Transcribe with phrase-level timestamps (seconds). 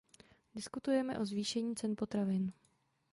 [0.55, 2.53] Diskutujeme o zvýšení cen potravin.